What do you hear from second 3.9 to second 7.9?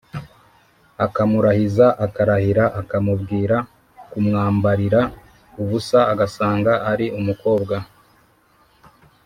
kumwambarira ubusa agasanga ari umukobwa,